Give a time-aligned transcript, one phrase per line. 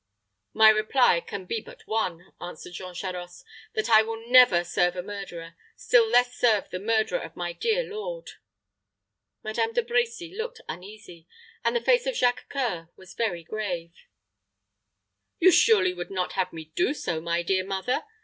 [0.55, 5.03] "My reply can be but one," answered Jean Charost; "that I will never serve a
[5.03, 8.31] murderer; still less serve the murderer of my dear lord."
[9.43, 11.27] Madame De Brecy looked uneasy,
[11.63, 13.93] and the face of Jacques C[oe]ur was very grave.
[15.37, 18.03] "You surely would not have me do so, my dear mother?"